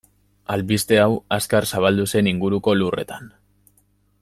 Albiste 0.53 0.97
hau 1.01 1.11
azkar 1.37 1.69
zabaldu 1.73 2.07
zen 2.15 2.31
inguruko 2.33 2.75
lurretan. 2.81 3.31